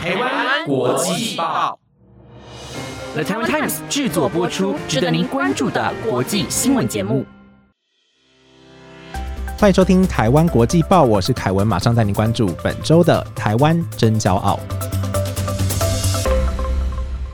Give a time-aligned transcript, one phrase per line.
[0.00, 1.78] 台湾国际报
[3.12, 7.26] ，The Taiwan Times 制作播出，值得您关注的国际新闻节目。
[9.58, 14.58] 欢迎收听台湾国际报，我是凯文，马上带您关注本周的台湾真骄傲。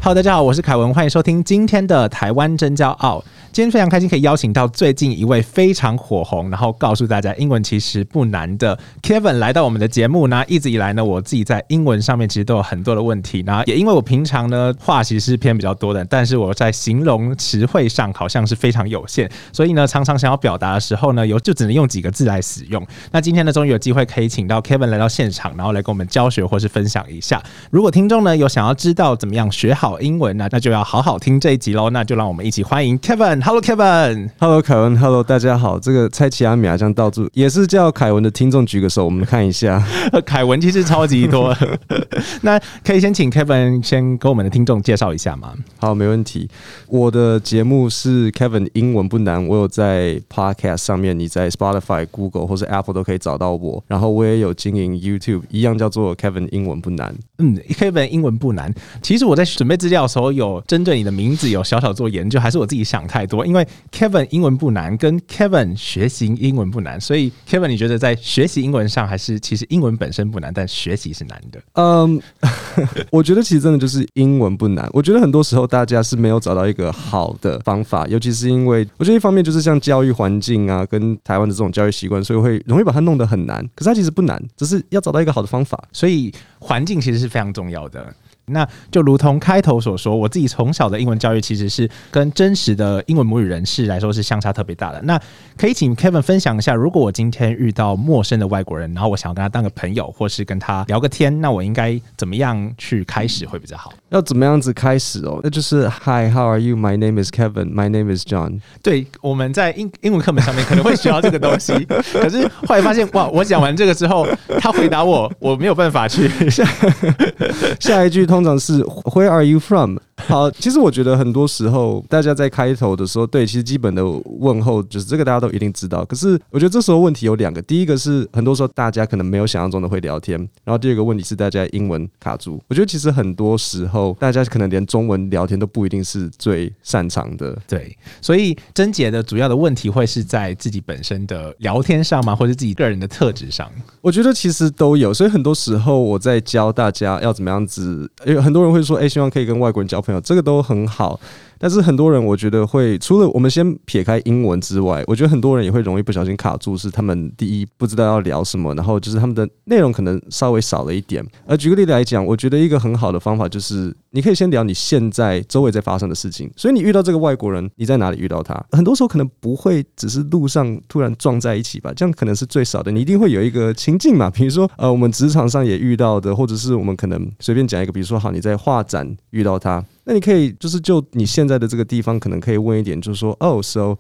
[0.02, 3.22] Hello，大家好，我是凯文，欢迎收听今天的台湾真骄傲。
[3.57, 10.27] 今天非常开心可以邀请到最近一位非常火红，然后告诉大家英文其实不难的 Kevin 来到我们的节目。
[10.27, 13.42] 那一直以来呢，我自己在英文上面其实都有很多的问题。
[13.46, 22.86] 然后也因为我平常呢话其实是偏比较多的，但是我在形容词汇上好像是非常有限，所以呢常常想要表达的时候呢，有就只能用几个字来使用。
[23.11, 27.42] 那今天呢终于有机会可以请到 Kevin 来到现场，然后来跟我们教学或是分享一下。
[27.70, 31.88] 如果听众呢有想要知道怎么样学好英文呢，那就要好好听这一集喽。
[31.88, 33.45] 那就让我们一起欢迎 Kevin。
[33.46, 34.28] Hello Kevin。
[34.41, 35.78] Hello，凯文，Hello，大家好。
[35.78, 39.80] 这个猜奇亚米亚将到处也是叫凯文的听众举个手，我们看一下。
[40.27, 41.56] 凯文其实超级多，
[42.42, 45.55] 那可以先请 Kevin 先跟我们的听众介绍一下吗？
[45.78, 46.50] 好，没问题。
[46.89, 53.80] 我的节目是 Kevin 英文不难，我有在 Podcast 上面，你在 Spotify、Google 或是 Apple 都可以找到我。
[53.86, 57.14] 然后我也有经营 YouTube，一样叫做 Kevin 英文不难。
[57.39, 58.74] 嗯，Kevin 英文不难。
[59.00, 63.36] 其实我在准备资料的时候，有针对你的名字有小小做研究，还是我自己想太多？
[63.45, 71.61] 因为 Kevin 英文不难，跟 Kevin 学习英文不难，所以 Kevin 你觉得在学习英文上，还是其实英文本身不难，但学习是难的？
[71.75, 72.20] 嗯，
[73.11, 74.89] 我觉得其实真的就是英文不难。
[74.92, 83.61] 我觉得很多时候大家是没有找到一个好的方法，尤其是因为我觉得一方面就是像教育环境啊，跟台湾的这种教育习惯，所以会容易把它弄得很难。
[83.75, 85.83] 可是它其实不难，只是要找到一个好的方法。
[85.92, 88.14] 所以环境其实是非常重要的。
[88.47, 95.00] 那就如同开头所说，我自己从小的英文教育其实是跟真实的英文母语人士来说是相差特别大的。
[95.02, 95.20] 那
[95.56, 103.92] 可以请 Kevin 分享一下，如果我今天遇到陌生的外国人，然后我想要跟他当个朋友，或是跟他聊个天，那我应该怎么样去开始会比较好？
[104.11, 105.41] 要怎么样子开始哦？
[105.42, 106.77] 那就是 Hi，How are you?
[106.77, 107.72] My name is Kevin.
[107.72, 108.61] My name is John.
[108.83, 111.73] 对，我们在英英文课本上面可能会学到这个东西，
[112.13, 114.27] 可是后来发现，哇，我讲完这个之后，
[114.61, 116.64] 他回答我，我没有办法去下
[117.80, 119.98] 下一句通常是 Where are you from？
[120.27, 124.02] 好，其实我觉得很多时候大家在开头的时候，对，其实基本的
[124.40, 126.04] 问候就是这个大家都一定知道。
[126.06, 132.60] 可是我觉得这时候问题有两个，第一个是很多时候大家可能没有想象中的会聊天，然后第二个问题是大家英文卡住。
[132.66, 137.56] 我觉得其实很多时候大家可能连中文聊天都不一定是最擅长的。
[137.69, 143.70] 对，所以贞姐的主要的问题会是在自己本身的聊天上吗，或者自己个人的特质上？
[144.00, 151.20] 我觉得其实都有，所以很多时候我在教大家要怎么样子，有很多人会说，哎、希望可以跟外国人交朋友，这个都很好。
[151.58, 161.25] 但是很多人我觉得会，除了我们先撇开英文之外，我觉得很多人也会容易不小心卡住，是他们第一不知道要聊什么，然后就是他们的内容可能稍微少了一点。
[161.46, 166.50] 而举个例子来讲，我觉得一个很好的方法就是，你可以先聊你现在周围在发生的事情。
[166.58, 168.55] 所以你遇到这个外国人，你在哪里遇到他？
[168.72, 172.93] 很多时候可能不会只是路上突然撞在一起吧，这样可能是最少的。
[172.93, 179.82] 你一定会有一个情境嘛，比如说呃，我们职场上也遇到的，或者是我们可能随便讲一个，比如说好，你在画展遇到他。
[180.08, 183.96] 那你可以就是就你现在的这个地方，可能可以问一点，就是说，哦，so，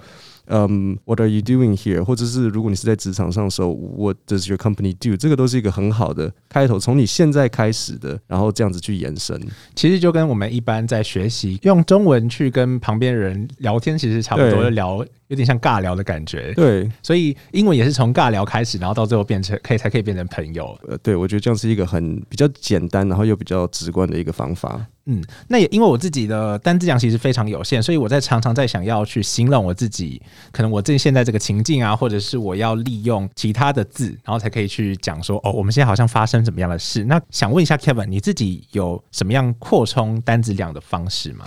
[0.46, 2.02] 嗯、w h a t are you doing here？
[2.02, 5.16] 或者是如果你是在职场上的时候，What does your company do？
[5.16, 9.40] 这个都是一个很好的开头，从你现在开始的，然后这样子去延伸。
[9.74, 16.52] 其实就跟我们一般在学习用中文去跟旁边人聊天，其实差不多，聊有点像尬聊的感觉。
[16.54, 20.78] 对，所以英文也是从尬聊开始，然后到最后变成可以才可以变成朋友。
[20.88, 24.86] 呃，对我觉得这样是一个很比较简单，然后又比较直观的一个方法。
[25.08, 30.20] 嗯，那也因为我自己的单字量其实非常有限，所以我在常常在想要去形容我自己，
[30.52, 37.04] 可能我这现在这个情境啊，或者是我要利用其他的字，然后才可以去讲说，哦，我们现在好像发生怎么样的事。
[37.04, 41.44] 那想问一下 Kevin，你自己有什么样扩充单字量的方式吗？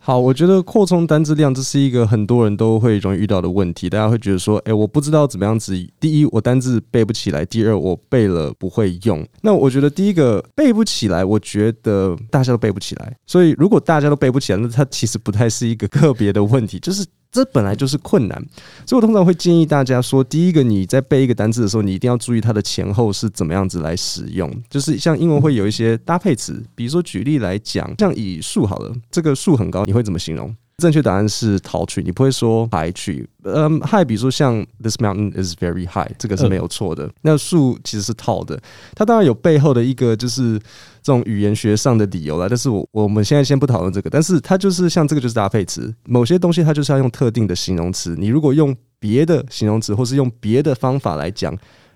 [0.00, 3.90] 好，我觉得扩充单字量这是一个很多人都会容易遇到的问题。
[3.90, 5.74] 大家会觉得说，诶，我不知道怎么样子。
[6.00, 9.26] 第一，我单字背不起来；第二，我背了不会用。
[9.42, 13.14] 那我觉得第一个背不起来，我觉得大家都背不起来。
[13.26, 17.04] 所以如果大家都背不起来，那它其实不太是一个个别的问题，就是。
[17.30, 18.42] 这本来就是困难，
[18.86, 24.50] 所以我通常会建议大家说，第一个你在背一个单词的时候，你一定要注意它的前后是怎么样子来使用。
[24.70, 30.54] 就是像英文会有一些搭配词，比如说举例来讲，像以树好了，这个树很高，你会怎么形容？
[30.78, 33.26] 正确答案是 tall tree，你不会说 high tree。
[33.42, 37.10] 嗯，high，比如说像 this mountain is very high，这个是没有错的。
[37.22, 38.56] 那树其实是 tall 的，
[38.94, 40.56] 它当然有背后的一个就是
[41.02, 42.46] 这种语言学上的理由啦。
[42.48, 48.14] 但是我我们现在先不讨论这个，但是它就是像这个就是搭配词，某些东西它就是要用特定的形容词。
[48.16, 51.52] 你如果用别的形容词，或是用别的方法来讲。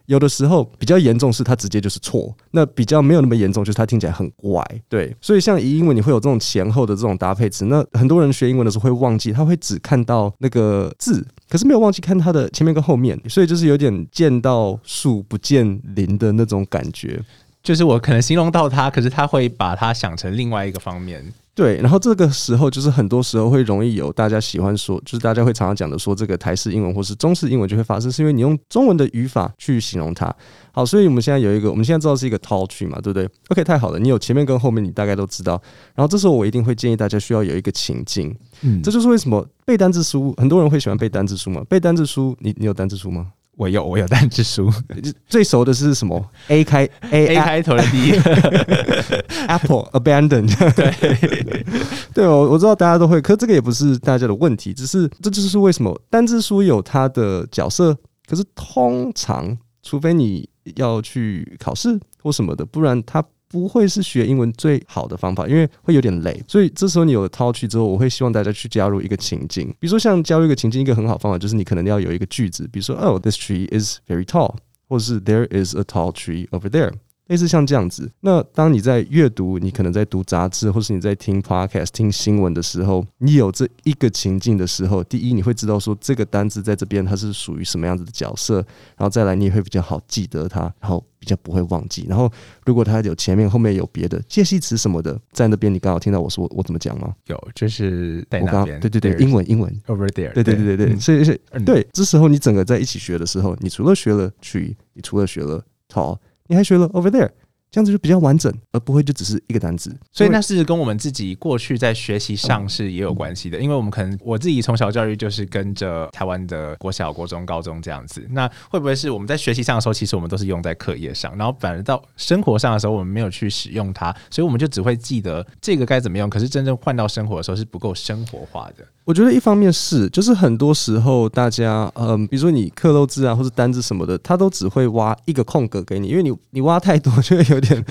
[0.07, 4.65] 有的时候比较严重是它直接就是错，那比较没有那么严重就是它听起来很怪。
[4.89, 17.21] 对，所以像英文你会有这种前后的这种搭配词，那很多人学英文的时候会忘记，他会只看到那个字，可是没有忘记看它的前面跟后面，所以就是有点见到树不见林的那种感觉。
[17.63, 21.25] 就是我可能形容到他，可是他会把它想成另外一个方面。
[21.55, 30.35] 对，然后这个时候就是很多时候会容易有大家喜欢说，就是大家会常常讲的说这个台式英文或是中式英文就会发生，是因为你用中文的语法去形容它。
[30.73, 35.61] 好，所以我们现在有一个，我们现在知道是一个 tall tree 嘛，对不对？OK，太好了，你有前面跟后面，你大概都知道。
[35.95, 41.63] 然后这时候我一定会建议大家需要有一个情境，嗯，这就是为什么背单字书，很多人会喜欢背单字书嘛。
[41.69, 43.27] 背单字书，你你有单字书吗？
[43.63, 44.69] 我有，我有单字书，
[45.29, 48.21] 最熟的是什么？A 开 A A 开头的第一个
[49.47, 50.47] Apple abandon。
[50.75, 51.65] 对
[52.13, 63.23] 对，我我知道大家都会，可这个也不是大家的问题，只是这就是为什么单字书有它的角色，可是通常除非你要去考试或什么的，不然它。
[63.53, 66.43] 不会是学英文最好的方法，因为会有点累。
[66.49, 74.57] 所以这时候你有了套句之后，我会希望大家去加入一个情境，比如说像加入一个情境，一个很好方法就是你可能要有一个句子，比如说 Oh, this tree is very tall，
[74.89, 76.93] 或者是 There is a tall tree over there。
[77.29, 88.57] 类似像这样子，那当你在阅读，你可能在读杂志，或是你在听 podcast、听新闻的时候，你有这一个情境的时候，第一你会知道说这个单字在这边它是属于什么样子的角色，
[88.97, 92.05] 然后再来你也会比较好记得它，然后比较不会忘记。
[92.09, 92.31] 然后
[92.67, 97.15] 如果它有前面后面有别的介系词什么的在那边，你刚好听到我说我怎么讲吗？
[97.29, 98.79] 有，就是在那边。
[98.81, 100.33] 对对对，英文英文 over there。
[100.35, 106.19] 对对对对对，所以是，对，这时候你整个在一起学的时候，你除了学了 tree，你除了学了 tall。
[106.52, 107.32] 你还学了 over there，
[107.73, 109.91] 这样子就比较完整，而不会就只是一个单字。
[110.13, 118.23] 所以那是跟我们自己过去在学习上是也有关系的，因为我们可能我自己从小教育就是跟着台湾的国小、国中、高中这样子。
[118.31, 128.85] 那会不会是我们在学习上的时候，其实我们都是用在课业上，然后反而到生活上的时候，我们没有去使用它，所以我们就只会记得这个该怎么用，可是真正换到生活的时候是不够生活化的。
[129.05, 137.85] 我觉得一方面是，就是很多时候大家，嗯，比如说你刻漏字啊，或者单字什么的，他都只会挖一个空格给你，因为你你挖太多就会有 点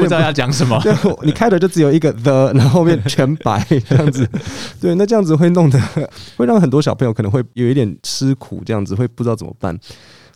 [0.00, 0.80] 不知道要讲什么。
[0.84, 4.28] 对，你开头就只有一个 the，然后后面全白 这样子。
[4.80, 5.78] 对，那这样子会弄得
[6.36, 9.78] 会让很多小朋友可能会有一点吃苦，这样子会不知道怎么办。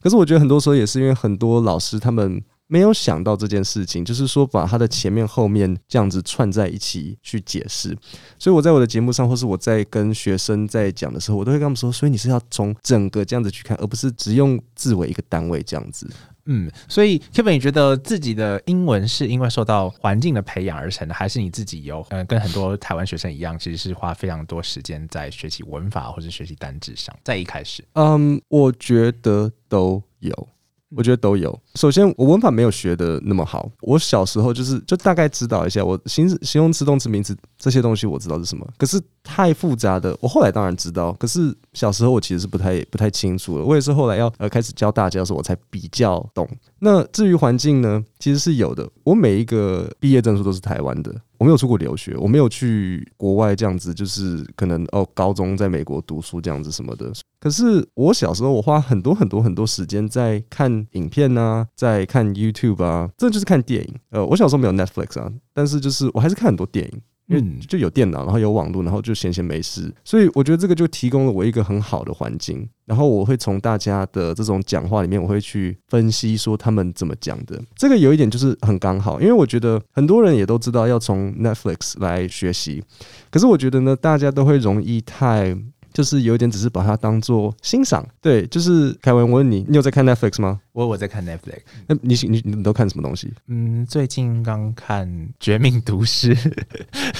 [0.03, 2.43] 可是我觉得很多时候也是因为很多老师他们。
[2.69, 7.97] 没有想到这件事情，就是说把他的前面后面这样子串在一起去解释。
[8.41, 16.11] 所以我在我的节目上，或是我在跟学生在讲的时候，我都会跟他们说：，所以你是要从整个这样子去看，而不是只用字为一个单位这样子。
[16.47, 27.15] 嗯，所以 Kevin，你觉得自己的英文是因为受到环境的培养而成的，还是你自己有嗯跟很多台湾学生一样，其实是花非常多时间在学习文法或者学习单字上？
[27.25, 30.49] 在一开始，嗯，我觉得都有。
[30.95, 31.59] 我觉得都有。
[31.75, 33.69] 首先，我文法没有学的那么好。
[33.81, 38.67] 我小时候就是就大概知道一下，我形形容词、动词、名词这些东西我知道是什么。
[38.79, 41.13] 可是太复杂的，我后来当然知道。
[41.15, 43.65] 可是小时候我其实是不太不太清楚了。
[43.65, 46.49] 我也是后来要呃开始教大家的时候，我才比较懂。
[46.79, 48.89] 那至于环境呢，其实是有的。
[49.05, 51.15] 我每一个毕业证书都是台湾的。
[51.39, 57.13] 我没有出国留学，我没有去国外这样子，就是可能哦，高中在美国读书这样子什么的。
[57.39, 63.95] 可是我小时候，我花很多很多很多时间在看影片啊，在看 YouTube 啊，这就是看电影。
[64.11, 67.01] 呃，我小时候没有 Netflix 啊，但是就是我还是看很多电影。
[67.29, 72.69] 因为就有电脑，然后有网络，然后就闲闲没事，所以我觉得这个就提供了我一个很好的环境。
[72.85, 77.61] 然后我会从大家的这种讲话里面，我会去分析说他们怎么讲的。
[77.75, 82.83] 这个有一点就是很刚好，因为我觉得很多人也都知道要从 Netflix 来学习，
[83.31, 85.57] 可是我觉得呢，大家都会容易太。
[85.97, 90.61] 就是有点只是把它当做欣赏，对，就是凯文，我问你，你有在看 Netflix 吗？
[90.73, 93.33] 我我在看 Netflix，那你你你都看什么东西？
[93.49, 95.09] 嗯，最近刚看
[95.41, 96.37] 《绝命毒师》，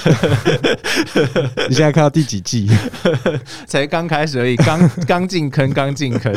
[1.67, 2.69] 你现在看到第几季？
[3.65, 6.31] 才刚开始而已，刚刚进坑，刚进坑。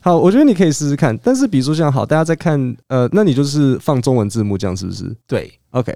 [0.00, 5.12] 好，我觉得你可以试试看，但是比如说像好，大家在看，呃，那你就是放中文字幕，这样是不是？
[5.26, 5.92] 对，OK。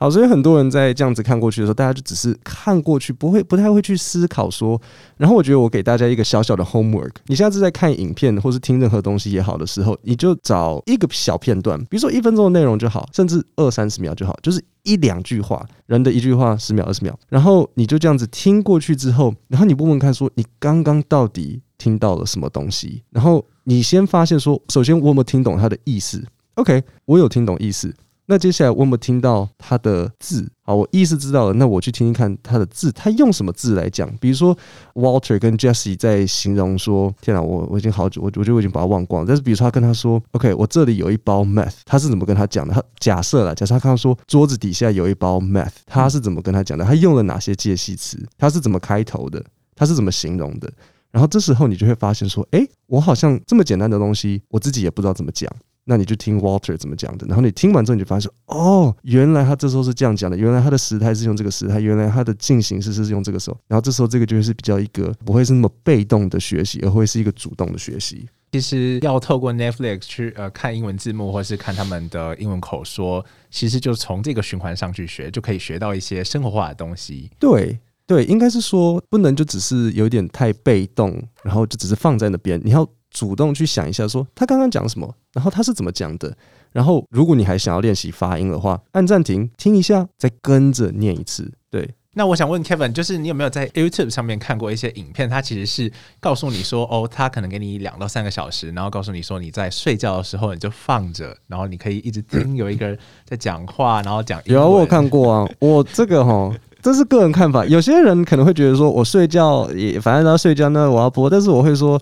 [0.00, 4.80] 好，所以很多人在这样子看过去的时候，大家就只是看过去，不会不太会去思考说。
[5.18, 27.94] 然后我觉得我给大家一个小小的 homework，你下次在看影片或是听任何东西也好的时候，你就找一个小片段，比如说一分钟的内容就好，甚至二三十秒就好，就是一两句话，人的一句话十秒二十秒，然后你就这样子听过去之后，然后你问问看说你刚刚到底听到了什么东西，然后你先发现说，首先我有没有听懂他的意思？OK，我有听懂意思。
[28.30, 30.48] 那接下来我有没有听到他的字？
[30.62, 34.08] 好，我意思知道了，那我去听听看他的字，他用什么字来讲？
[34.20, 34.56] 比如说
[34.94, 42.72] Walter 跟 Jesse 在形容说：“天啊，我我已经好久，我我觉得我已经把它忘光了。”但是比如说他跟他说：“OK，我这里有一包 meth。”他是怎么跟他讲的？
[42.72, 46.84] 他假设了，假设他刚刚说桌子底下有一包 meth，他是怎么跟他讲的？
[46.84, 48.16] 他用了哪些介系词？
[48.38, 49.44] 他是怎么开头的？
[49.74, 50.72] 他是怎么形容的？
[51.10, 55.50] 然后这时候你就会发现说：“诶，我好像这么简单的东西，我自己也不知道怎么讲。”
[55.90, 68.28] 那你就听 Walter 怎么讲的，然后你听完之后，你就发现哦，原来他这时候是这样讲的，原来他的时态是用这个时态，原来他的进行式是用这个时候，然后这时候这个就是比较一个不会是那么被动的学习，而会是一个主动的学习。
[68.52, 77.28] 其实要透过 Netflix 去呃看英文字幕，或是看他们的英文口说，其实就从这个循环上去学，就可以学到一些生活化的东西。
[77.40, 82.88] 对对，应该是说不能就只是有点太被动，然后就只是放在那边，你要。
[83.10, 86.36] 主动去想一下，说他刚刚讲什么，然后他是怎么讲的。
[86.72, 91.50] 然后，如果你还想要练习发音的话，按暂停听一下，再跟着念一次。
[91.68, 95.28] 对，那我想问 Kevin，就是你有没有在 YouTube 上面看过一些影片？
[95.28, 104.40] 它其实是告诉你说，哦，他可能给你两到三个小时，然后告诉你说，你在睡觉的时候你就放着，然后你可以一直听有一个人在讲话，然后讲。
[104.44, 107.66] 有啊，我有看过啊，我这个哈，这是个人看法。
[107.66, 111.28] 有些人可能会觉得说，我睡觉也反正要睡觉，那我要播。
[111.28, 112.00] 但是我会说。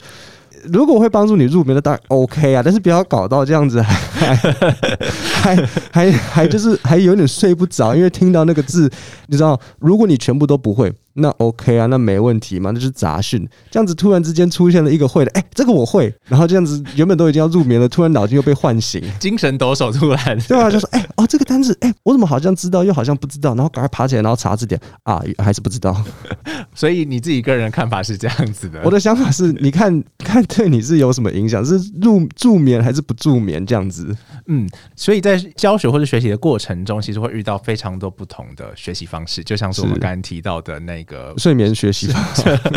[0.72, 5.56] 如果会帮助你入眠的，当然 OK 啊，但是不要搞到这样子， 还还
[5.90, 8.90] 还还就是还有点睡不着，因为听到那个字，
[9.26, 10.92] 你知道，如果你全部都不会。
[11.18, 13.46] 那 OK 啊，那没问题嘛，那就是杂讯。
[13.70, 16.12] 这样子突然之间出现了一个会的，哎，这个我会。
[16.26, 25.96] 然后这样子原本都已经要入眠了，突然脑筋又被唤醒，精神抖擞，突然对啊，就说哎哦，这个单词，哎，我怎么好像知道，又好像不知道，然后赶快爬起来，然后查字典啊，还是不知道。
[26.74, 28.80] 所以你自己个人看法是这样子的。
[28.84, 31.64] 我的想法是，你看看对你是有什么影响？
[31.64, 33.64] 是入助眠还是不助眠？
[33.66, 34.16] 这样子。
[34.46, 42.24] 嗯，所以在教学或者学习的过程中，其实会遇到非常多不同的学习方式，就像是我们刚刚提到的那个 睡眠学习法。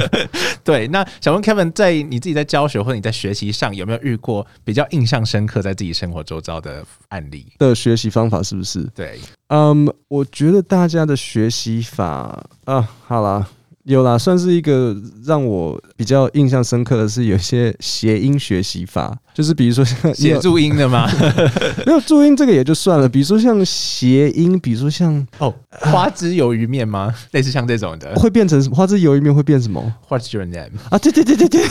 [0.63, 8.41] 对，那想问 Kevin，在你自己在教学或者你在学习上，有没有遇过比较印象深刻在自己生活周遭的案例的学习方法？
[8.41, 8.83] 是不是？
[8.95, 9.19] 对，
[9.50, 13.47] 嗯，我觉得大家的学习法啊，好了。
[13.83, 14.95] 有啦，算是一个
[15.25, 21.09] 让我比较印象深刻的是，有些谐音学习法， 就是比如说像 写注音的嘛？
[21.85, 27.13] 没有注音这个也就算了，比如说像谐音，比如说像哦花枝鱿鱼面吗？
[27.31, 30.71] 类似像这种的，会变成什么花枝鱿鱼面会变什么？What's your name？
[30.89, 31.61] 啊，对对对对对。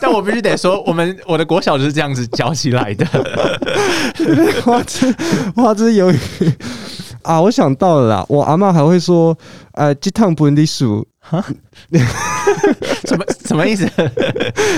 [0.00, 3.04] 但我必须得说，我们我的国小就是这样子教起来的。
[4.62, 5.12] 花枝
[5.56, 6.18] 花枝鱿鱼。
[7.22, 8.26] 啊，我想到了啦！
[8.28, 9.36] 我阿妈还会说，
[9.72, 11.42] 呃，鸡汤不离数，哈，
[13.04, 13.88] 什么什么意思？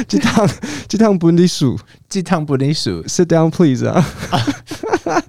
[0.07, 0.49] 鸡汤
[0.89, 4.05] 鸡汤不离数，鸡汤不离数，Sit down, please 啊！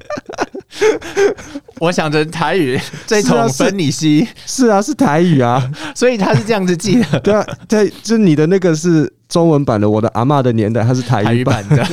[1.80, 7.20] 我想着台语 这桶分你吸，是啊，是台语啊，所以他是这样子记的。
[7.20, 11.86] 对啊，在就你的那个是中文版的，我的阿妈的年代，他是台语版的。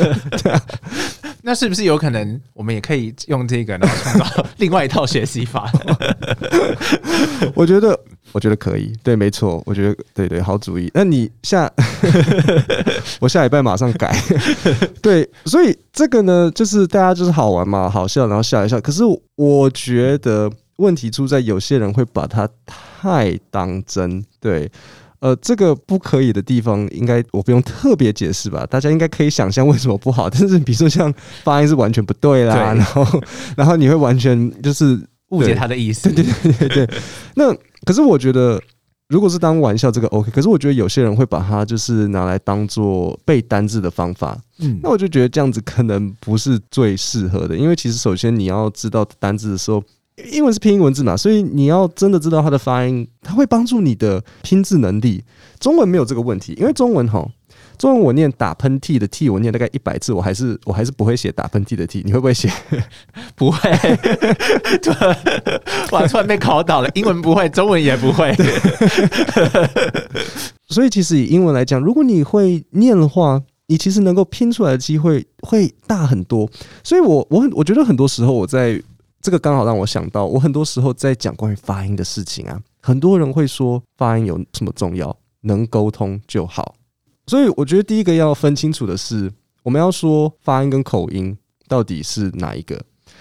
[0.42, 0.60] 对啊。
[1.44, 5.70] 那是不是有可能，我们也可以用这个，然后创造另外一套学习法？
[7.54, 7.98] 我觉得，
[8.30, 8.92] 我觉得可以。
[9.02, 10.90] 对，没错，我觉得对对，好主意。
[10.94, 11.70] 那你下，
[13.20, 14.16] 我下礼拜马上改。
[15.02, 18.80] 对，所以这个呢，就是大家就是好玩嘛，好笑，然后笑一笑。
[18.80, 19.02] 可是
[19.34, 24.24] 我觉得问题出在有些人会把它太当真。
[24.40, 24.70] 对。
[25.22, 28.66] 呃，这个不可以的地方，应该我不用特别解释吧？
[28.66, 30.26] 大家应该可以想象为什么不好。
[30.34, 31.14] 但是，比如说像
[31.44, 33.22] 发音是完全不对啦，然后，
[33.56, 36.10] 然后你会完全就是误解他的意思。
[36.10, 36.90] 对对对对对。
[37.36, 38.60] 那可是我觉得，
[39.10, 40.28] 如果是当玩笑，这个 OK。
[40.32, 44.36] 可是我觉得有些人会把它就是拿来当做背单字的方法。
[44.58, 49.80] 嗯，那我就觉得这样子可能不是最适合的，因为其实首先你要知道单字的时候。
[50.32, 55.24] 英文是拼音文字嘛，所以你要真的知道它的发音，它会帮助你的拼字能力。
[55.58, 57.26] 中文没有这个问题，因为中文哈，
[57.78, 62.02] 中文我念打喷嚏的嚏我念大概一百次，我还是我还是不会写打喷嚏的嚏。
[62.04, 62.50] 你会不会写？
[63.34, 63.70] 不会。
[65.92, 68.36] 哇，突然被考倒了，英文不会，中文也不会。
[70.68, 76.46] 所以其实以英文来讲，如果你会念的话，你其实能够拼出来的机会会大很多。
[76.84, 78.82] 所以我我很我觉得很多时候我在。
[79.22, 86.74] 这个刚好让我想到，我很多时候在讲关于发音的事情啊，很多人会说发音有什么重要，能沟通就好。
[87.28, 91.38] 所以我觉得第一个要分清楚的是，我们要说发音跟口音
[91.68, 92.78] 到底是哪一个。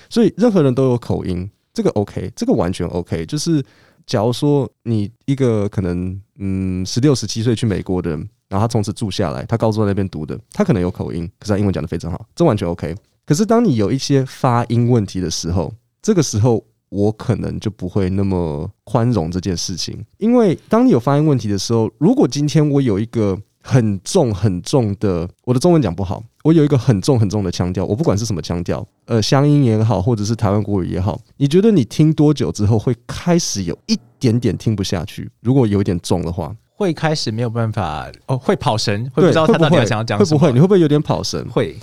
[0.10, 3.24] 所以任何人都有口音，这个 OK，这个完全 OK。
[3.28, 3.64] 就是
[4.08, 12.96] 假如说你一个可能嗯十六十七岁去美国的人，然后他从此住下来，他高中在那边读的，他可能有口音，可是他英文讲的非常好，这完全 OK。
[13.24, 35.30] 可是当你有一些发音问题的时候，这个时候我可能就不会那么宽容这件事情，因为当你有发音问题的时候，如果今天我有一个很重很重的，我的中文讲不好，我有一个很重很重的腔调，我不管是什么腔调，呃，乡音也好，或者是台湾国语也好，你觉得你听多久之后会开始有一点点听不下去？
[35.42, 40.40] 如果有一点重的话，会开始没有办法哦，会跑神，会不对，知道他到底要讲什么。
[40.40, 40.52] 会不会？
[40.54, 41.48] 你会不会有点跑神？
[41.50, 41.78] 会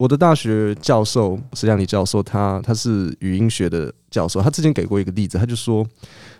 [0.00, 5.86] 我的大学教授石亮礼教授，他他是语音学的教授，他之前给过一个例子，他就说，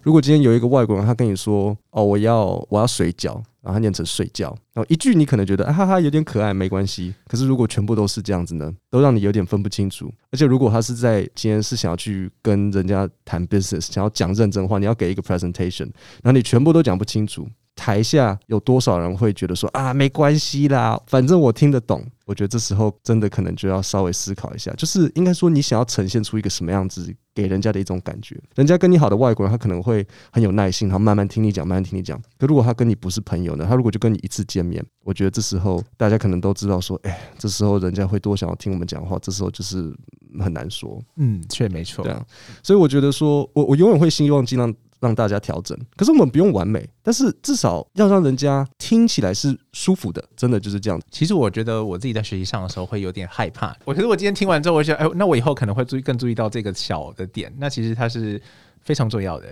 [0.00, 7.14] 如果今天有一个外国人，他跟你说，哦，我要我要水饺，然后他念成睡觉，然后一句你可能觉得啊哈哈有点可爱，没关系。
[7.28, 10.10] 可是如果全部都是这样子呢，都让你有点分不清楚。
[10.32, 15.90] 而且如果他是在今天是想要去跟人家谈 business，想要讲认真话，你要给一个 presentation，
[16.22, 17.46] 然后你全部都讲不清楚。
[17.76, 22.04] 台下有多少人会觉得说啊，没关系啦，反正我听得懂。
[22.26, 28.40] 我觉得这时候真的可能就要稍微思考一下，就是应该说你想要呈现出一个什么样子给人家的一种感觉。
[28.54, 32.20] 人家跟你好的外国人，他可能会很有耐心，然后慢慢听你讲，慢慢听你讲。
[32.38, 39.92] 可如果他跟你不是朋友呢，他如果就跟你一次见面，我觉得这时候大家可能都知道说，哎，这时候人家会多想要听我们讲话，这时候就是
[40.38, 41.02] 很难说。
[41.16, 42.12] 嗯，确没错对。
[42.12, 42.24] 啊，
[42.62, 45.76] 所以我觉得说，我我永远会希望尽量让大家调整。
[45.96, 51.00] 可是我们不用完美，但是至少要让人家听起来是舒服的，真的就是这样。
[51.10, 53.76] 其实我觉得我自己在学习上的时候会有点害怕。
[53.84, 57.52] 我可是我今天听完之后，我就觉得，哎，那我以后可能会注意更注意到这个小的点。
[57.58, 58.40] 那其实它是
[58.82, 59.46] 非常重要的。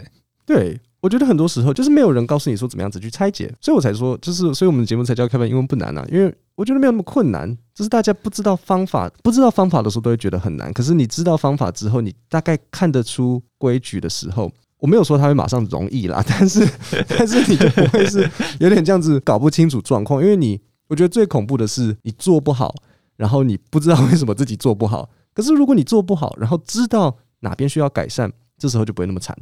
[0.44, 10.72] 对，我觉得很多时候就是没有人告诉你说怎么样子去拆解，所以我才说，就是所以我们的节目才叫开班英文不难啊，因为我觉得没有那么困难，就是大家不知道方法，不知道方法的时候都会觉得很难。
[10.72, 14.50] 可是你知道方法之后，你大概看得出规矩的时候。
[14.78, 16.66] 我没有说他会马上容易啦， 但是
[17.08, 18.28] 但是你就不会是
[18.60, 22.74] 有点这样子搞不清楚状况，因为你我觉得最恐怖的是你做不好，
[23.16, 25.10] 然后你不知道为什么自己做不好。
[25.34, 29.36] 可是如果你做不好，然后知道哪边需要改善，这时候就不会那么惨。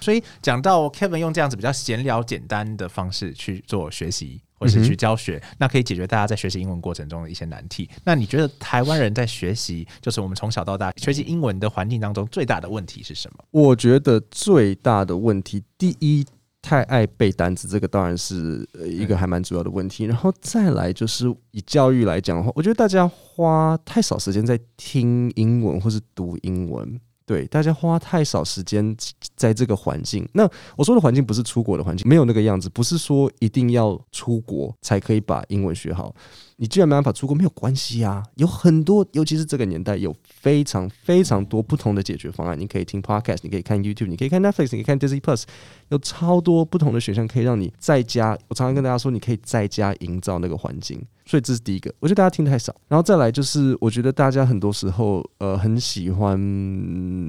[0.00, 7.90] 所以讲到 Kevin 用这样子比较闲聊简单的方式去做学习，或是去教学，那可以解决大家在学习英文过程中的一些难题。
[8.04, 13.44] 那你觉得台湾人在学习，就是我们从小到大学习英文的环境当中最大的问题是什么？
[13.50, 16.24] 我觉得最大的问题，第一，
[16.60, 20.04] 太爱背单词，这个当然是呃一个还蛮主要的问题。
[20.04, 27.00] 然后再来就是以教育来讲的话，我觉得大家花太少时间在听英文或是读英文。
[27.32, 28.94] 对，大家花太少时间
[29.34, 30.28] 在这个环境。
[30.34, 36.14] 那我说的环境不是出国的环境，没有那个样子，不是说一定要出国才可以把英文学好。
[36.62, 42.56] 你既然没办法出国，没有关系啊，有很多，尤其是这个年代，有非常非常多不同的解决方案。
[42.56, 45.42] 你可以听 podcast，你可以看 YouTube，你可以看 Netflix，你可以看 Disney Plus，
[45.88, 48.38] 有超多不同的选项可以让你在家。
[48.46, 51.04] 我常常跟大家说，你可以在家营造那个环境。
[51.24, 52.74] 所以这是第一个，我觉得大家听太少。
[52.88, 56.36] 然后再来就是，我觉得大家很多时候呃很喜欢，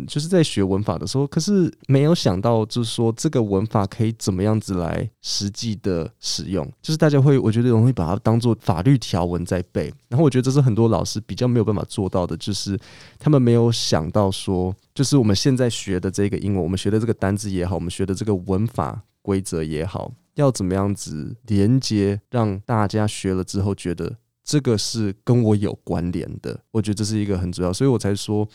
[0.08, 6.66] 就是在学文法的时候，可是没有想到，就是说这个文法可以怎么样子来实际的使用。
[6.82, 9.94] 就是大家会，我觉得容易把它当做法律条文在背。
[10.10, 12.80] 然后我觉得这是很多老师比较没有办法做到的，就是
[13.18, 20.12] 他们没有想到说，就是我们现在学的这个英文，我们学的这个单字也好，我们学的这个文法规则也好。
[20.36, 26.60] 要怎么样子连接，让大家学了之后觉得这个是跟我有关联的？
[26.72, 28.48] 我觉得这是一个很主要，所以我才说，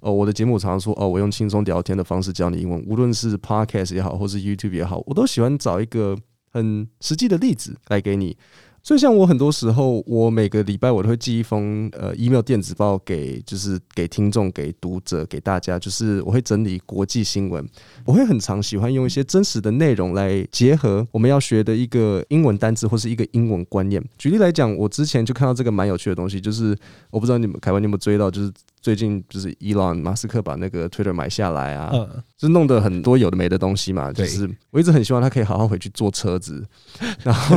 [0.00, 6.14] 哦，我的节目常常说，哦，我用轻松聊天的方式教你英文，无论是 podcast 也好，或是 YouTube 也好，我都喜欢找一个
[6.50, 8.36] 很实际的例子来给你。
[8.86, 17.66] 所以，像我很多时候，我每个礼拜我都会寄一封呃 email 电子报给，就是给听众、给读者、给大家，就是我会整理国际新闻，
[18.04, 24.04] 我会很常喜欢用一些真实的内容来结合我们要学的一个英文单词或是一个英文观念。
[24.18, 26.76] 举例来讲，我之前就看到这个蛮有趣的东西，就是
[27.10, 28.52] 我不知道你们凯文你有没有追到，就是
[28.84, 36.62] 最近就是伊朗马斯克把那个 Twitter 买下来啊，嗯，就弄得很多有的没的东西嘛，就是我一直很希望他可以好好回去坐车子，
[37.24, 37.56] 然后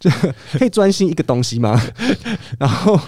[0.00, 0.10] 就
[0.52, 1.78] 可以专心一个东西嘛？
[2.58, 2.98] 然后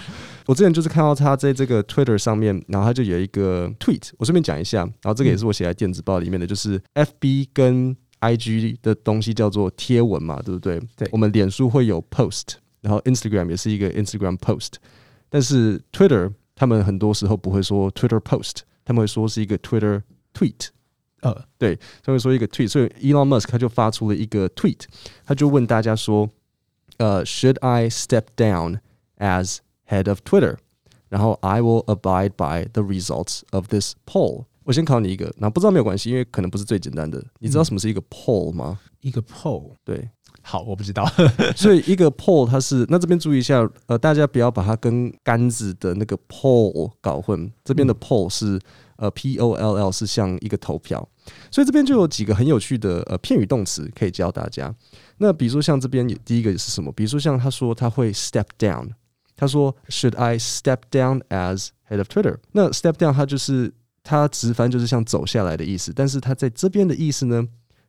[0.45, 10.79] 我之前就是看到他在这个 Twitter 上面，然后他就有一个 tweet，我顺便讲一下，然后这个也是我写在电子报里面的，就是 FB 跟 IG 的东西叫做贴文嘛，对不对？
[10.95, 14.73] 对我们脸书会有 post，然后 Instagram 也是一个 Instagram post，
[15.27, 20.02] 但是 Twitter 他们很多时候不会说 Twitter post，他们会说是一个 Twitter
[20.34, 20.68] tweet。
[21.20, 21.44] 呃，
[22.02, 24.80] 他会说一个 tweet，所以 Elon Musk 他就发出了一个 tweet，
[25.24, 26.28] 他就问大家说，
[26.96, 28.80] 呃，Should I step down
[29.18, 30.56] as head of Twitter？
[31.08, 34.46] 然后 I will abide by the results of this poll。
[34.64, 37.24] 我先考你一个，那不知道没有关系，因为可能不是最简单的。
[37.38, 38.80] 你知道什么是一个 poll 吗？
[39.00, 40.10] 一个 poll，对，
[40.49, 41.05] 好，我不知道。
[41.57, 47.51] 所以一个 pole 它是那这边注意一下，呃，大家不要把它跟杆子的那个 pole 搞混。
[47.65, 48.57] 这边的 pole 是
[48.95, 51.05] 呃 p o l l 是像一个投票，
[51.51, 54.73] 所以这边就有几个很有趣的呃片语动词可以教大家。
[55.17, 56.89] 那比如说像这边第一个是什么？
[56.93, 58.87] 比如说像他说他会 step down，
[59.35, 62.37] 他说 Should I step down as head of Twitter？
[62.53, 67.45] 那 step down 它就是它直翻就是像走下来的意思，但是它在这边的意思呢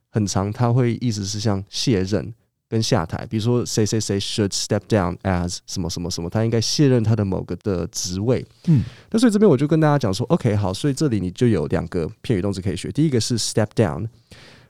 [0.09, 2.33] 很长，它会意思是像卸任。
[2.69, 8.45] 跟下台，比如说谁谁谁 should step down as 什么什么什么，他应该卸任他的某个的职位。
[8.67, 14.07] 嗯，那所以这边我就跟大家讲说，OK，好，所以这里你就有两个片语动词可以学，第一个是 step down，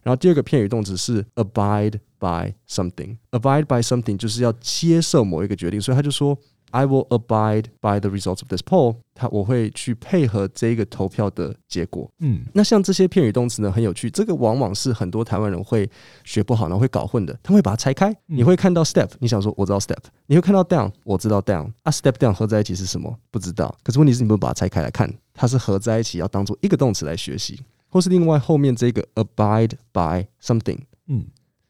[0.01, 3.17] 然后第二个片语动词是 abide by something。
[3.31, 6.37] abide by something 就是要接受某一个决定，所以他就说。
[6.71, 8.97] I will abide by the results of this poll。
[9.13, 12.09] 他我会去配合这个投票的结果。
[12.19, 14.09] 嗯，那像这些片语动词呢，很有趣。
[14.09, 15.89] 这个往往是很多台湾人会
[16.23, 17.37] 学不好，然后会搞混的。
[17.43, 18.15] 他会把它拆开。
[18.27, 19.97] 你会看到 step，你想说我知道 step。
[20.27, 21.69] 你会看到 down，我知道 down。
[21.83, 23.13] 啊，step down 合在一起是什么？
[23.29, 23.75] 不知道。
[23.83, 31.25] 可是问题是，你不把它拆开来看，它是合在一起，要当做一个动词来学习，或是另外后面这个 abide by something，嗯，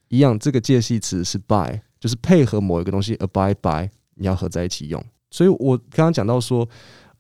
[0.10, 3.90] 一样，这个介系词是 by，就是配合某一个东西 abide by。
[4.20, 6.68] 你要合在一起用，所以我刚刚讲到说，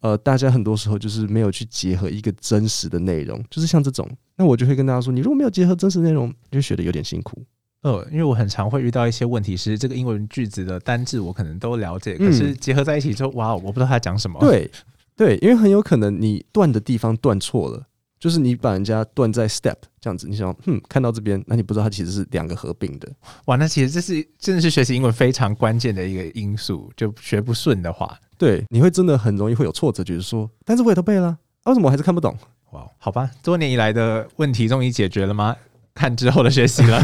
[0.02, 7.44] 呃，大家很多时候就是没有去结合一个真实的内容，就是像这种，那我就会跟大家说，你如果没有结合真实内容，就学的有点辛苦。
[7.82, 14.38] 呃，因为我很常会遇到一些问题，是这个英文句子的单字我可能都了解，可是结合在一起之后，哇，我不知道他讲什么。
[14.42, 14.70] 对
[15.16, 17.86] 对，因为很有可能你断的地方断错了。
[18.20, 23.10] 就是你把人家断在 step 这样子，你想，嗯，看到这边，那你不知道它其实是两个合并的。
[23.46, 26.92] 哇，那其实这是真的是学习英文非常关键的一个因素。
[26.98, 32.38] 就学不顺的话，对，你会真的很容易会有挫折，就是说，但是我也都背了，为什么我还是看不懂？
[32.72, 35.56] 哇，好吧，多年以来的问题终于解决了吗？
[35.96, 37.02] 看之后的学习了。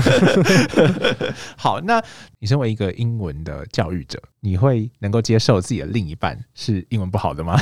[1.58, 2.02] 好，那
[2.40, 7.60] 你身为一个英文的教育者，你会能够接受自己的另一半是英文不好的吗？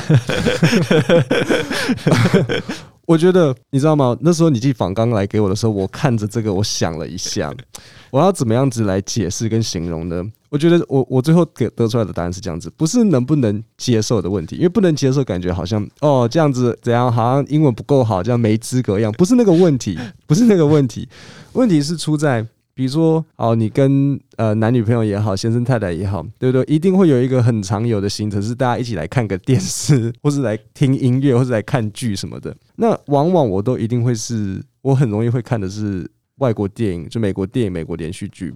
[3.06, 4.16] 我觉得你知道吗？
[4.20, 7.52] 那时候你寄访刚来给我的时候，我看着这个，我想了一下，
[8.10, 10.24] 我要怎么样子来解释跟形容呢？
[10.50, 21.08] 我觉得我我最后给得出来的答案是这样子，不是能不能接受的问题，因为不能接受，感觉好像哦这样子怎样，好像英文不够好，这样没资格一样，不是那个问题，不是那个问题，
[21.52, 22.46] 问题是出在。
[22.74, 26.74] 比如说，哦，你跟呃男女朋友也好，先生太太也好，对不对？
[26.74, 32.54] 一定会有一个很常有的行程，是大家一起来看个电视， 或是来听音乐，或是来看剧什么的。
[32.76, 38.52] 那往往我都一定会是，我很容易会看的是外国电影，就美国电影、美国连续剧。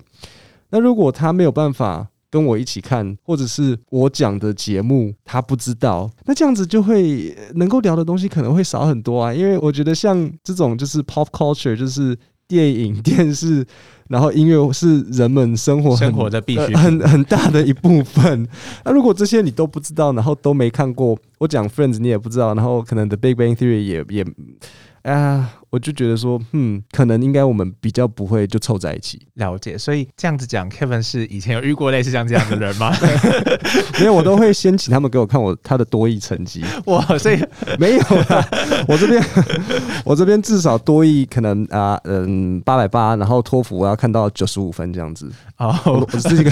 [0.70, 9.32] 那如果他没有办法跟我一起看，或者是我讲的节目他不知道，那这样子就会能够聊的东西可能会少很多啊。
[9.32, 12.14] 因为我觉得像这种就是 pop culture，就是
[12.48, 13.64] 电影、 电视。
[14.08, 18.48] 然后音乐是人们生活生活的必须很 很大的一部分。
[18.82, 24.24] 那如果这些你都不知道，然后都没看过，我讲 Friends 你也不知道，然后可能 The Big Bang Theory 也也。
[25.02, 32.92] 啊，我就觉得说，嗯，可能应该我们比较不会就凑在一起了解，所以这样子讲，Kevin 是以前有遇过类似像这样的人吗？
[33.98, 36.64] 没有，我都会先请他们给我看我他的多益成绩。
[36.86, 37.42] 哇，所以
[37.78, 38.48] 没有啦，
[38.86, 39.22] 我这边
[40.04, 45.30] 我这边至少多益可能啊，嗯，八百八，然后托福我要看到九十五分这样子。
[45.58, 46.50] 哦，我是一个。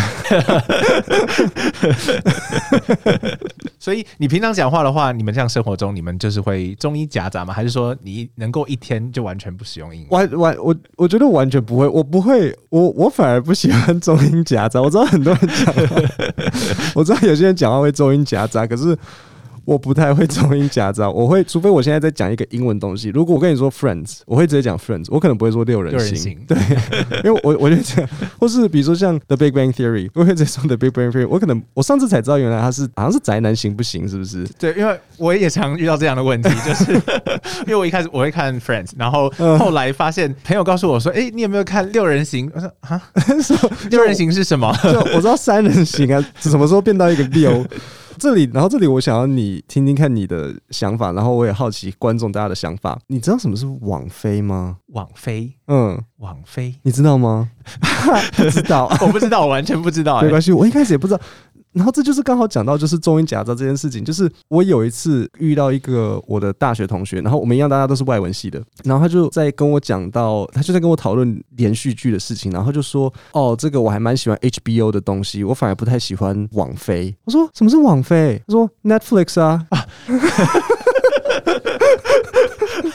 [3.79, 7.55] 所以你平常讲话的话，你们这样生活中，你们就是会中医夹杂吗？
[7.55, 10.31] 还是说你能够一天就完全不使用英文？
[10.31, 14.81] 完完，我我觉得完全不会，我不会，我我反而不喜欢中英夹杂。
[14.81, 15.75] 我知道很多人讲，
[16.95, 18.97] 我知道有些人讲话会中英夹杂，可是。
[19.67, 23.09] 我不太会中英夹杂，我会除非我现在在讲一个英文东西。
[23.09, 26.39] 如果我跟你说 friends，我会直接讲 friends，我可能不会说六人行。
[26.47, 26.57] 对，
[27.25, 31.27] 因为我我就这样，或是比如说像 The Big Bang Theory，我会直接说 The Big Bang Theory。
[31.29, 34.09] 我可能我上次才知道，原来他是好像是宅男行不行？
[34.09, 34.47] 是不是？
[34.59, 43.03] 对，因为我也常遇到这样的问题， 就是因为我一开始我会看 friends，然后后来发现朋友告诉我说：“哎，你有没有看六人行？”我说：“啊，
[43.91, 47.67] 六人行是什么？”就我知道三人行啊，什么时候变到一个六？
[48.19, 52.99] 这里，然后这里，我想要你听听看你的想法，然后我也好奇观众大家的想法。
[53.09, 54.79] 你知道什么是网飞吗？
[54.89, 57.51] 网飞，嗯，网飞，你知道吗？
[58.37, 60.23] 不 知道，我不知道，我完全不知道。
[60.23, 61.21] 没关系，我一开始也不知道。
[61.77, 77.15] 然后这就是刚好讲到就是中英夹杂这件事情，就是我有一次遇到一个我的大学同学，然后我们一样大家都是外文系的，然后他就在跟我讲到，他就在跟我讨论连续剧的事情，然后就说哦，这个我还蛮喜欢 HBO 的东西，我反而不太喜欢网飞。
[77.25, 78.43] 我说什么是网飞？
[78.49, 79.67] 他说 Netflix 啊。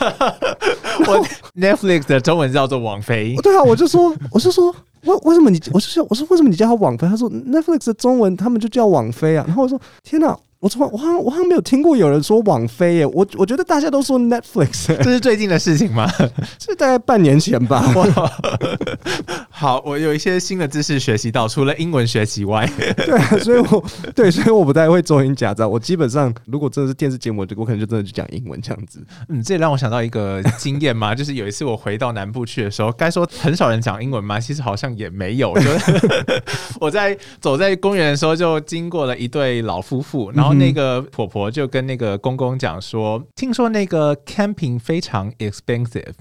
[1.08, 3.36] 我 Netflix 的中文叫做网飞。
[3.44, 4.74] 对啊，我就说， 我就说
[5.06, 5.62] 为为什么你？
[5.72, 7.08] 我就说我说为什么你叫他网飞？
[7.08, 9.44] 他说 Netflix 的中文他们就叫网飞啊。
[9.48, 10.38] 然后我说天哪！
[10.60, 16.08] 我从我好像我好像没有听过有人说网飞耶，我我觉得大家都说 Netflix，这是最近的事情吗？
[16.62, 17.84] 是大概半年前吧。
[19.62, 23.84] 好，我有一些新的知识学习到，除了英文学习外， 对啊，所以我
[24.16, 25.68] 对，所以我不太会中英夹杂。
[25.68, 29.06] 我基本上如果真的是电视节目，我可能就真的就讲英文这样子。
[29.30, 34.40] 嗯，这也让我想到一个经验嘛， 就是有一次我回到南部去的时候，该说很少人讲英文嘛？
[34.40, 35.54] 其实好像也没有。
[35.60, 35.70] 就
[36.82, 40.56] 我在走在公园的时候，就经过了一对老夫妇，然后。
[40.62, 46.14] 那个婆婆就跟那个公公讲说：“听说那个 camping 非常 expensive。”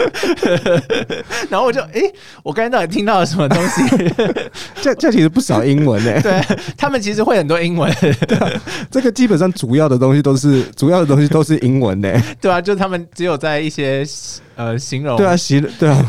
[1.50, 2.00] 然后我就哎，
[2.42, 3.82] 我刚才到底听到了什么东西？
[4.80, 6.18] 这这其实不少英文呢。
[6.22, 6.40] 对
[6.76, 7.90] 他们其实会很多英文。
[8.90, 12.10] 这个基本上主要的东西都是主要的东西都是英文呢。
[12.40, 14.04] 对啊，就他们只有在一些
[14.56, 15.16] 呃形容。
[15.16, 16.06] 对啊，形对啊，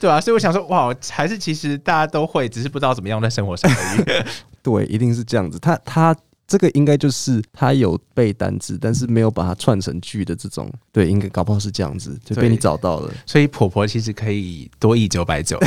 [0.00, 4.24] 对啊，所以我想说，哇，还是其实大家都会，只是不知道怎么样在生活上而已。
[4.62, 5.58] 对，一定是这样子。
[5.58, 6.14] 他他
[6.48, 10.68] 这个应该就是他有背单字，但是没有把它串成句的这种。
[10.90, 13.12] 对，应该搞不好是这样子，就被你找到了。
[13.26, 15.60] 所以婆婆其实可以多一九百九。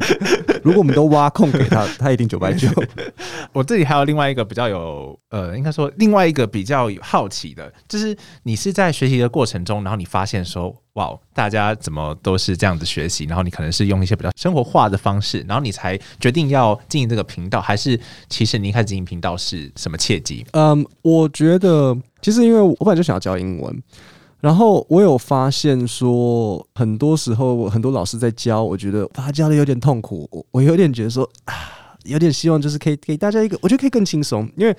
[0.64, 2.66] 如果我们都挖空给他，他一定九百九。
[3.52, 10.74] 我这里还有另外一个比较有呃，应该说另外一个比较好奇的，就是你是在学习的过程中，然后你发现说。
[10.94, 13.24] 哇，大家怎么都是这样子学习？
[13.24, 20.44] 然后你可能是用一些比较生活化的方式，然后你才决定要经营这个频道，还是其实你一开始经营频道是什么契机？
[20.52, 23.82] 嗯，我觉得其实因为我本来就想要教英文，
[24.40, 31.54] 然后我有发现说，很多时候很多老师在教，我觉得他教的有点痛苦，我我有点觉得说啊，
[32.04, 34.76] 有点希望就是可以给大家一个，我觉得可以更轻松，因为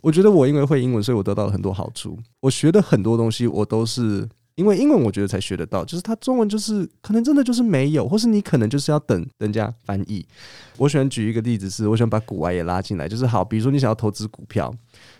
[0.00, 4.28] 我觉得我因为会英文，所以我得到了很多好处，我学的很多东西我都是。
[4.62, 10.24] 因为英文我觉得才学得到，就是它中文就是可能真的就是没有，或是你可能就是要等人家翻译。
[10.76, 14.72] 我喜欢举一个例子，是我喜欢把古外也拉进来，就是好，比如说你想要投资股票，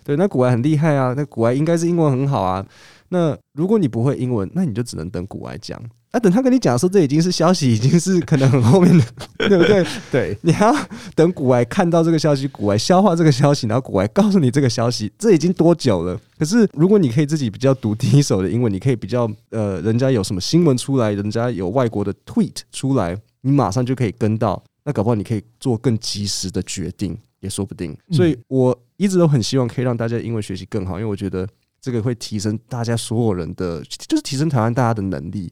[0.05, 2.65] 对，那古外很厉害啊，那古外应该是英文很好啊。
[3.09, 5.83] 那如果你不会英文，那你就只能等古外讲。
[6.13, 9.05] 那等他跟你讲说，这已经是消息，已经是可能很后面的，
[9.49, 9.83] 对不对？
[10.13, 10.77] 对，你还要
[11.15, 16.21] 等古外看到这个消息，古外消化这个消息，然后古外告诉你这个消息，这已经多久了？
[16.39, 24.63] 可是如果你可以自己比较读第一手的英文，你可以比较呃，人家有什么新闻出来，人家有外国的 tweet 出来，你马上就可以跟到。
[24.85, 27.97] 那搞不好你可以做更及时的决定，也说不定。
[28.11, 31.49] 所以我一直都很希望可以让大家英文学习更好，因为我觉得
[31.81, 35.51] 这个会提升大家所有人的，就是提升台湾大家的能力。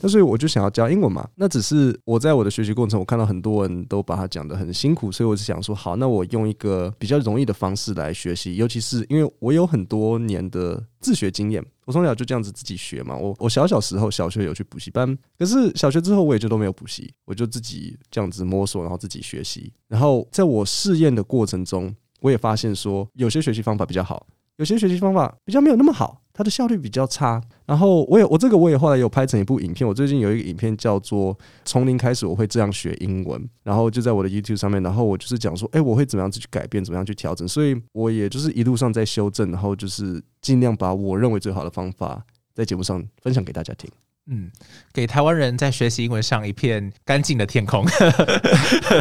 [0.00, 13.16] 那所以我就想要教英文嘛，那只是我在我的学习过程，我看到很多人都把它讲的很辛苦，所以我就想说，好，那我用一个比较容易的方式来学习，尤其是因为我有很多年的自学经验，我从小就这样子自己学嘛。
[13.16, 19.72] 我我小小时候小学有去补习班，可是小学之后我也就都没有补习，我就自己这样子摸索，然后自己学习。
[19.88, 26.20] 然后在我试验的过程中，我也发现说，有些学习方法比较好，有些学习方法比较没有那么好。
[26.36, 42.22] 它的效率比较差，然后我也我这个我也后来有拍成一部影片，我最近有一个影片叫做《从零开始我会这样学英文》，然后就在我的 YouTube 上面，然后我就是讲说，哎，我会怎么样子去改变，怎么样去调整，所以我也就是一路上在修正，然后就是尽量把我认为最好的方法
[42.54, 43.90] 在节目上分享给大家听。
[44.28, 44.50] 嗯，
[44.92, 47.84] 给台湾人在学习英文上一片干净的天空。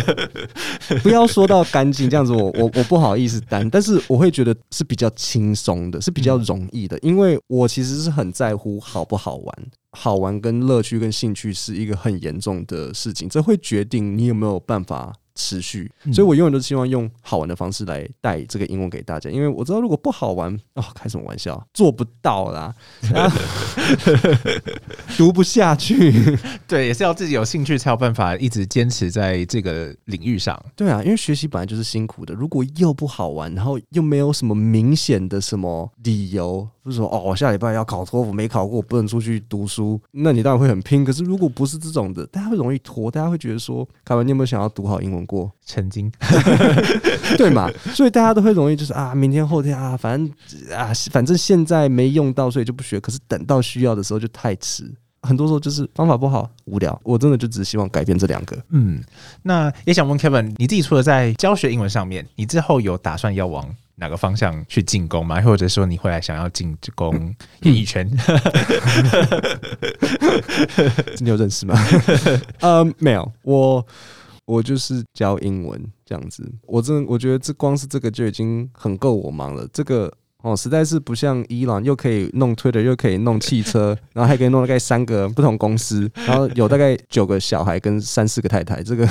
[1.01, 9.55] 不要说到干净这样子，我我我不好意思担，但是我会觉得是比较轻松的，是比较容易的，因为我其实是很在乎好不好玩，
[9.91, 15.11] 好玩跟乐趣跟兴趣是一个很严重的事情，这会决定你有没有办法。
[15.35, 22.73] 持续，所以我永远都希望用好玩的方式来带这个英文给大家，因为我知道如果不好玩，哦，开什么玩笑，做不到啦，
[25.17, 26.37] 读不下去。
[26.67, 30.59] 对，也是要自己有兴趣才有办法一直坚持在这个领域上。
[30.75, 36.67] 对啊，因为学习本来就是辛苦的，如果又不好玩，然后又没有什么明显的什么理由。
[36.85, 39.99] 就是说，哦，我下礼拜要考托福，没考过，不能出去读书。
[40.11, 41.03] 那你当然会很拼。
[41.03, 45.51] 可是如果不是这种的，大家会容易拖，大家会觉得说，凯文，你有没有想要读好英文过？
[45.65, 46.11] 曾经，
[47.37, 47.71] 对嘛？
[47.93, 52.99] 所以大家都会容易就是啊，明天后天啊，反正啊，反正现在没用到，所以就不学。
[52.99, 54.93] 可是等到需要的时候就太迟。
[55.23, 57.01] 很多时候就是方法不好，无聊。
[57.03, 58.55] 我真的就只希望改变这两个。
[58.69, 59.03] 嗯，
[59.41, 63.67] 那也想问 Kevin，你自己除了在教学英文上面，你之后有打算要往？
[63.95, 65.41] 哪个方向去进攻吗？
[65.41, 68.05] 或者说你会来想要进攻演艺圈？
[71.19, 71.75] 你有认识吗？
[72.59, 73.85] 呃，没有，我
[74.45, 76.49] 我就是教英文这样子。
[76.63, 79.67] 我真我觉得这光是这个就已经很够我忙了。
[79.71, 80.11] 这个
[80.45, 89.07] 哦，实在是不像伊朗，又可以弄 Twitter，又可以弄汽车， 然后还可以弄大概三个不同公司，然后有大概九个小孩跟三四个太太，这个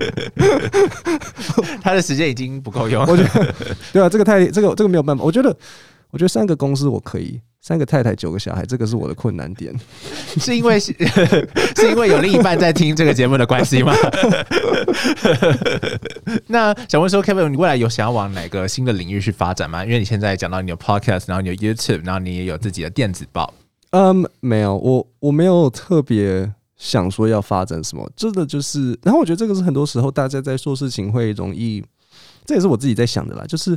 [1.82, 3.04] 他的时间已经不够用。
[3.06, 3.54] 我觉得
[3.92, 5.54] 对啊，这个太这个这个没有办法，我觉得
[6.16, 7.38] 我觉得三个公司我可以。
[7.60, 9.74] 三个太太九个小孩，这个是我的困难点，
[10.38, 10.94] 是因为是
[11.76, 13.92] 是因为有另一半在听这个节目的关系吗？
[16.46, 19.84] 那想问说，Kevin，你未来有想要往哪个新的领域去发展吗？
[19.84, 23.52] 因为你现在讲到你有 Podcast，然后你有 YouTube，然后你也有自己的电子报。
[23.90, 31.82] 嗯，没有，我我没有特别想说要发展什么，真的就是，然后我觉得这个是很多时候大家在做事情会容易，
[32.44, 33.76] 这也是我自己在想的啦，就是。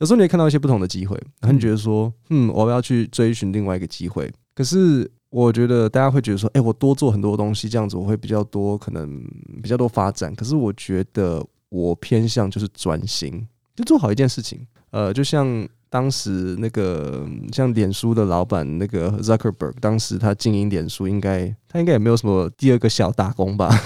[0.00, 4.32] 有时候你会看到一些不同的机会，然后你觉得说，嗯，我要去追寻另外一个机会。
[4.54, 9.22] 可是我觉得大家会觉得说，哎，我多做很多东西，这样子我会比较多，可能
[9.62, 10.34] 比较多发展。
[10.34, 14.66] 可是我觉得我偏向就是专心，就做好一件事情。
[14.90, 15.68] 呃，就像。
[15.90, 23.68] 当时那个像脸书的老板那个 Zuckerberg，当时他经营脸书，应该他应该也没有什么第二个小打工吧？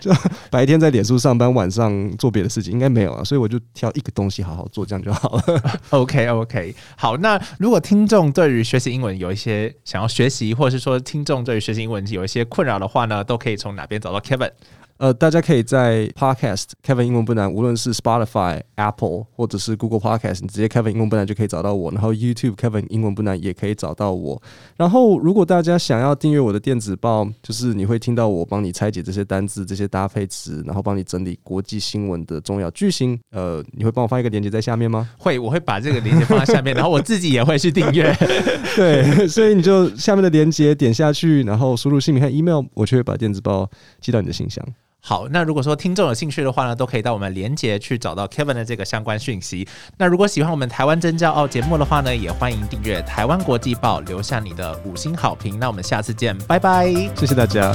[0.00, 0.10] 就
[0.50, 3.22] 白天在脸书上班，晚上做别的事情，应该没有啊。
[3.22, 5.42] 所以我就挑一个东西好好做，这样就好了。
[5.90, 7.16] OK OK，好。
[7.18, 14.50] 那如果听众对于学习英文有一些想要学习，或者是说听众对于学习英文有一些困扰的话呢，都可以从哪边找到 Kevin？
[14.98, 21.90] 呃，大家可以在 Podcast Kevin 英文不难，无论是 Spotify、Apple 或者是 Google Podcast，你直接 Kevin 英文不难就可以找到我。
[21.92, 24.40] 然后 YouTube Kevin 英文不难也可以找到我。
[24.76, 33.18] 然后如果大家想要订阅我的电子报，就是你会听到我帮你拆解这些单字、这些搭配词，然后帮你整理国际新闻的重要句型。
[33.32, 35.10] 呃，你会帮我放一个链接在下面吗？
[35.18, 38.14] 会，我会把这个链接放在下面，然后我自己也会去订阅。
[38.74, 43.68] 对，所以你就下面的链接点下去，然后输入姓名和 email，我就会把电子报
[44.00, 44.64] 寄到你的信箱。
[45.08, 49.64] 好，那如果说听众有兴趣的话呢，都可以到我们连接去找到 Kevin 的这个相关讯息。
[49.96, 55.60] 那如果喜欢我们台湾真骄傲节目的话呢，也欢迎订阅台湾国际报，留下你的五星好评。
[55.60, 57.72] 那我们下次见，拜拜，谢谢大家。